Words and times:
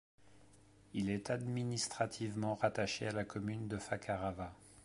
Il 0.95 1.11
est 1.11 1.29
administrativement 1.29 2.55
rattaché 2.55 3.07
à 3.09 3.11
la 3.11 3.23
commune 3.23 3.67
de 3.67 3.77
Fakarava. 3.77 4.51